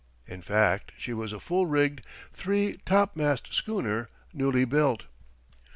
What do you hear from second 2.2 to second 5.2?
three topmast schooner, newly built.